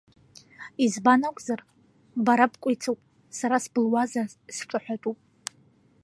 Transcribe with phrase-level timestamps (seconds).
[0.83, 1.59] Избан акәзар,
[2.25, 2.99] бара бкәицуп,
[3.37, 5.19] са сбылуазар сҿаҳәатәуп.